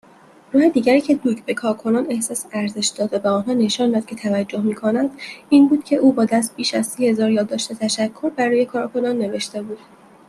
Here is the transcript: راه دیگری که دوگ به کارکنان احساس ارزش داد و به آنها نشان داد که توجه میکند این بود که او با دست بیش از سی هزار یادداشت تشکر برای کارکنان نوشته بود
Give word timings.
راه 0.53 0.69
دیگری 0.69 1.01
که 1.01 1.15
دوگ 1.15 1.45
به 1.45 1.53
کارکنان 1.53 2.05
احساس 2.09 2.45
ارزش 2.51 2.87
داد 2.87 3.13
و 3.13 3.19
به 3.19 3.29
آنها 3.29 3.53
نشان 3.53 3.91
داد 3.91 4.05
که 4.05 4.15
توجه 4.15 4.61
میکند 4.61 5.09
این 5.49 5.67
بود 5.67 5.83
که 5.83 5.95
او 5.95 6.11
با 6.13 6.25
دست 6.25 6.55
بیش 6.55 6.73
از 6.73 6.87
سی 6.87 7.07
هزار 7.07 7.31
یادداشت 7.31 7.73
تشکر 7.73 8.29
برای 8.29 8.65
کارکنان 8.65 9.17
نوشته 9.17 9.61
بود 9.61 9.79